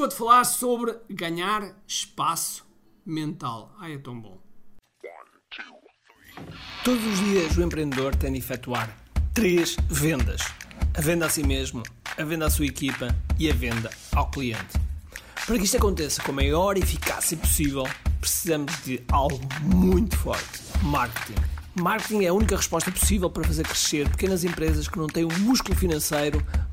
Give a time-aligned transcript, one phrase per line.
[0.00, 2.66] vou-te falar sobre ganhar espaço
[3.04, 3.74] mental.
[3.78, 4.40] Ai, é tão bom.
[6.82, 8.96] Todos os dias o empreendedor tem de efetuar
[9.34, 10.40] três vendas:
[10.96, 11.82] a venda a si mesmo,
[12.16, 14.80] a venda à sua equipa e a venda ao cliente.
[15.46, 17.84] Para que isto aconteça com a maior eficácia possível,
[18.22, 21.38] precisamos de algo muito forte: marketing.
[21.78, 25.38] Marketing é a única resposta possível para fazer crescer pequenas empresas que não têm o
[25.40, 26.42] músculo financeiro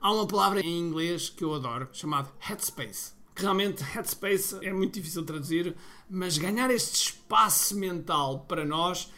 [0.00, 3.12] Há uma palavra em inglês que eu adoro, chamada Headspace.
[3.34, 5.76] Que realmente Headspace é muito difícil de traduzir,
[6.08, 9.10] mas ganhar este espaço mental para nós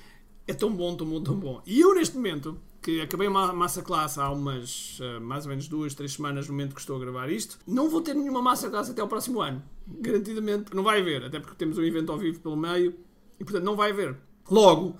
[0.47, 1.63] é tão bom, tão bom, tão bom.
[1.67, 5.67] E eu, neste momento, que acabei uma massa classe há umas uh, mais ou menos
[5.67, 8.71] duas, três semanas no momento que estou a gravar isto, não vou ter nenhuma massa
[8.71, 9.61] classe até ao próximo ano.
[9.87, 12.95] Garantidamente, não vai haver, até porque temos um evento ao vivo pelo meio
[13.41, 14.17] e, portanto, não vai haver.
[14.49, 14.97] Logo,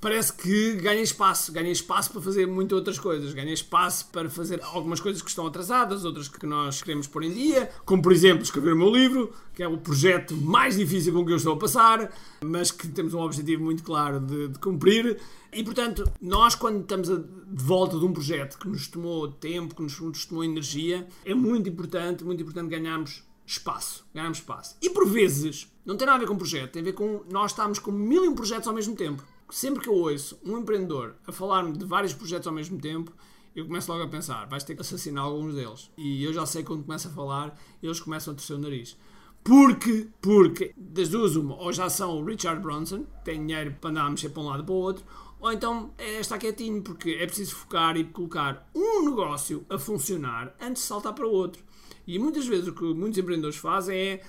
[0.00, 4.60] parece que ganha espaço, ganha espaço para fazer muitas outras coisas, ganha espaço para fazer
[4.62, 8.42] algumas coisas que estão atrasadas, outras que nós queremos pôr em dia, como por exemplo
[8.42, 11.58] escrever o meu livro, que é o projeto mais difícil com que eu estou a
[11.58, 12.12] passar,
[12.44, 15.18] mas que temos um objetivo muito claro de, de cumprir.
[15.52, 19.82] E portanto, nós quando estamos de volta de um projeto que nos tomou tempo, que
[19.82, 24.76] nos, nos tomou energia, é muito importante, muito importante ganharmos espaço, ganharmos espaço.
[24.80, 27.50] E por vezes, não tem nada a ver com projeto, tem a ver com nós
[27.50, 31.16] estarmos com mil e um projetos ao mesmo tempo sempre que eu ouço um empreendedor
[31.26, 33.12] a falar-me de vários projetos ao mesmo tempo,
[33.54, 35.90] eu começo logo a pensar, vais ter que assassinar alguns deles.
[35.96, 38.96] E eu já sei quando começa a falar, eles começam a torcer o nariz.
[39.42, 44.06] Porque, porque, das duas uma, ou já são o Richard Bronson, tem dinheiro para andar
[44.06, 45.04] a mexer para um lado para o outro,
[45.40, 50.54] ou então é estar quietinho, porque é preciso focar e colocar um negócio a funcionar
[50.60, 51.62] antes de saltar para o outro.
[52.06, 54.22] E muitas vezes o que muitos empreendedores fazem é,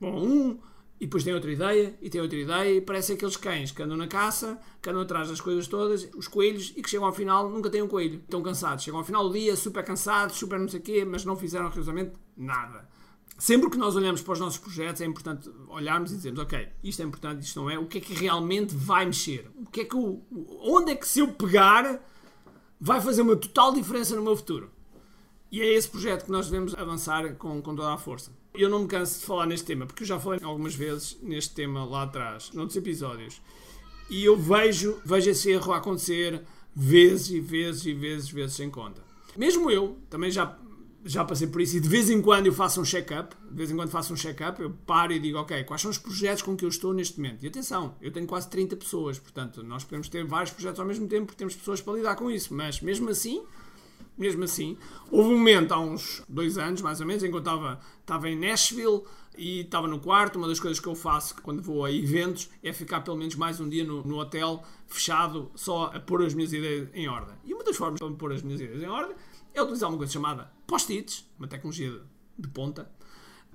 [0.00, 0.58] bom, um
[1.00, 3.96] e depois tem outra ideia, e tem outra ideia, e parece aqueles cães que andam
[3.96, 7.48] na caça, que andam atrás das coisas todas, os coelhos, e que chegam ao final,
[7.48, 8.16] nunca têm um coelho.
[8.16, 8.84] Estão cansados.
[8.84, 11.68] Chegam ao final do dia, super cansados, super não sei o quê, mas não fizeram
[11.68, 12.86] rigorosamente nada.
[13.38, 17.00] Sempre que nós olhamos para os nossos projetos, é importante olharmos e dizermos, ok, isto
[17.00, 19.50] é importante, isto não é, o que é que realmente vai mexer?
[19.56, 20.22] O que é que o,
[20.60, 21.98] onde é que se eu pegar
[22.78, 24.70] vai fazer uma total diferença no meu futuro?
[25.50, 28.38] E é esse projeto que nós devemos avançar com, com toda a força.
[28.52, 31.54] Eu não me canso de falar neste tema, porque eu já falei algumas vezes neste
[31.54, 33.40] tema lá atrás, noutros episódios.
[34.08, 36.42] E eu vejo, vejo esse erro acontecer
[36.74, 39.02] vezes e vezes e vezes, vezes sem conta.
[39.36, 40.58] Mesmo eu, também já,
[41.04, 43.70] já passei por isso, e de vez em quando eu faço um check-up, de vez
[43.70, 46.56] em quando faço um check-up, eu paro e digo, ok, quais são os projetos com
[46.56, 47.44] que eu estou neste momento?
[47.44, 51.06] E atenção, eu tenho quase 30 pessoas, portanto, nós podemos ter vários projetos ao mesmo
[51.06, 53.42] tempo, porque temos pessoas para lidar com isso, mas mesmo assim,
[54.20, 54.76] mesmo assim.
[55.10, 58.28] Houve um momento, há uns dois anos, mais ou menos, em que eu estava, estava
[58.28, 59.02] em Nashville
[59.36, 60.36] e estava no quarto.
[60.36, 63.58] Uma das coisas que eu faço quando vou a eventos é ficar pelo menos mais
[63.58, 67.34] um dia no, no hotel, fechado, só a pôr as minhas ideias em ordem.
[67.44, 69.16] E uma das formas para pôr as minhas ideias em ordem
[69.54, 72.00] é utilizar uma coisa chamada post-its, uma tecnologia de,
[72.38, 72.90] de ponta.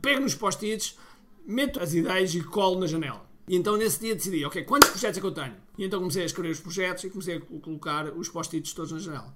[0.01, 0.97] Pego nos post-its,
[1.45, 3.23] meto as ideias e colo na janela.
[3.47, 5.55] E então nesse dia decidi, ok, quantos projetos é que eu tenho?
[5.77, 8.97] E então comecei a escrever os projetos e comecei a colocar os post-its todos na
[8.97, 9.35] janela.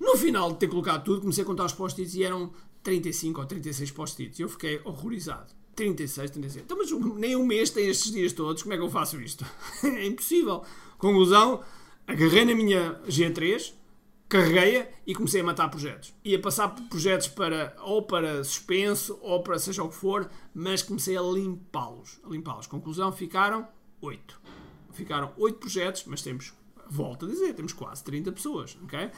[0.00, 2.50] No final de ter colocado tudo, comecei a contar os post-its e eram
[2.82, 4.40] 35 ou 36 post-its.
[4.40, 5.52] Eu fiquei horrorizado.
[5.76, 6.64] 36, 36.
[6.64, 9.44] Então, mas nem um mês tem estes dias todos, como é que eu faço isto?
[9.84, 10.62] é impossível.
[10.98, 11.62] Conclusão,
[12.06, 13.72] agarrei na minha G3,
[14.28, 16.14] carreguei-a e comecei a matar projetos.
[16.24, 21.16] Ia passar projetos para ou para suspenso ou para seja o que for, mas comecei
[21.16, 22.20] a limpá-los.
[22.26, 22.66] Limpá-los.
[22.66, 23.66] Conclusão, ficaram
[24.00, 24.40] 8.
[24.92, 26.52] Ficaram 8 projetos, mas temos,
[26.88, 29.10] volto a dizer, temos quase 30 pessoas, ok?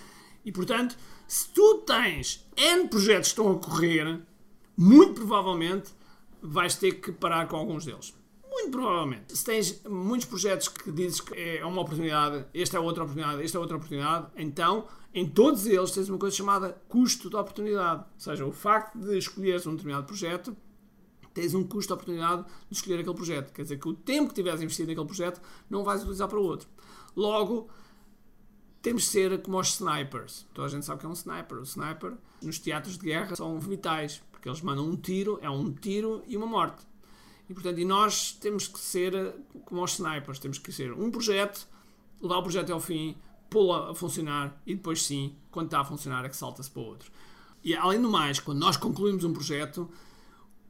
[0.44, 4.20] E portanto, se tu tens N projetos que estão a correr,
[4.76, 5.92] muito provavelmente
[6.42, 8.14] vais ter que parar com alguns deles.
[8.50, 9.36] Muito provavelmente.
[9.36, 13.56] Se tens muitos projetos que dizes que é uma oportunidade, esta é outra oportunidade, esta
[13.56, 18.00] é outra oportunidade, então em todos eles tens uma coisa chamada custo de oportunidade.
[18.14, 20.56] Ou seja, o facto de escolheres um determinado projeto,
[21.32, 23.52] tens um custo de oportunidade de escolher aquele projeto.
[23.52, 25.40] Quer dizer que o tempo que tiveres investido naquele projeto
[25.70, 26.68] não vais utilizar para o outro.
[27.16, 27.68] Logo,
[28.82, 30.44] temos de ser como os snipers.
[30.52, 31.58] Toda a gente sabe que é um sniper.
[31.58, 35.72] O sniper, nos teatros de guerra, são vitais, porque eles mandam um tiro, é um
[35.72, 36.84] tiro e uma morte.
[37.48, 39.34] E, portanto, e nós temos que ser
[39.64, 40.38] como os snipers.
[40.38, 41.68] Temos que ser um projeto,
[42.20, 43.16] levar o projeto ao fim,
[43.48, 46.86] pô-lo a funcionar e depois sim, quando está a funcionar, é que salta-se para o
[46.86, 47.10] outro.
[47.62, 49.88] E além do mais, quando nós concluímos um projeto,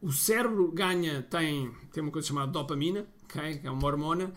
[0.03, 3.59] o cérebro ganha, tem, tem uma coisa chamada dopamina, okay?
[3.59, 4.33] que é uma hormona,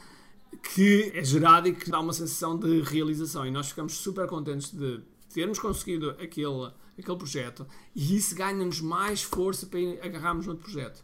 [0.61, 3.45] que é gerada e que dá uma sensação de realização.
[3.45, 5.01] E nós ficamos super contentes de
[5.33, 11.03] termos conseguido aquele, aquele projeto e isso ganha-nos mais força para agarrarmos outro projeto.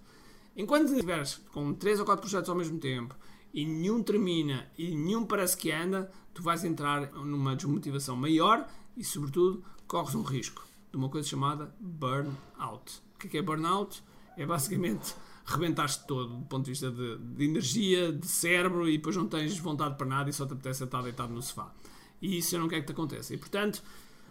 [0.56, 3.16] Enquanto estiveres com 3 ou 4 projetos ao mesmo tempo
[3.54, 9.04] e nenhum termina e nenhum parece que anda, tu vais entrar numa desmotivação maior e,
[9.04, 13.02] sobretudo, corres um risco de uma coisa chamada burnout.
[13.16, 14.04] O que é, é burnout?
[14.38, 15.14] É basicamente
[15.46, 19.58] rebentaste todo do ponto de vista de, de, energia, de cérebro e depois não tens
[19.58, 21.74] vontade para nada e só te apetece estar deitado no sofá.
[22.22, 23.34] E isso eu não quero que te aconteça.
[23.34, 23.82] E portanto,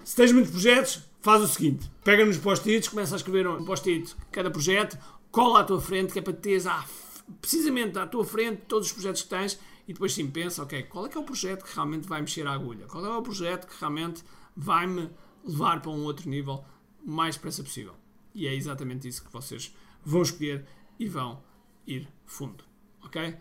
[0.04, 4.14] se tens muitos projetos, faz o seguinte: pega nos post-its, começa a escrever um post-it
[4.30, 4.98] cada projeto,
[5.30, 6.84] cola à tua frente, que é para teres ah,
[7.40, 11.06] precisamente à tua frente todos os projetos que tens e depois sim pensa, ok, qual
[11.06, 12.86] é que é o projeto que realmente vai mexer a agulha?
[12.86, 14.22] Qual é o projeto que realmente
[14.56, 15.10] vai-me
[15.44, 16.64] levar para um outro nível
[17.04, 17.94] o mais depressa possível?
[18.32, 19.74] E é exatamente isso que vocês
[20.04, 20.64] vão escolher
[21.00, 21.42] e vão
[21.86, 22.62] ir fundo,
[23.02, 23.34] ok?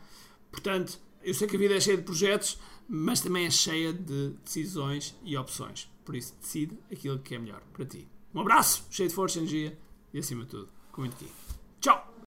[0.49, 2.57] Portanto, eu sei que a vida é cheia de projetos,
[2.87, 5.91] mas também é cheia de decisões e opções.
[6.05, 8.07] Por isso, decide aquilo que é melhor para ti.
[8.33, 9.77] Um abraço, cheio de força energia
[10.13, 11.48] e, acima de tudo, com muito aqui.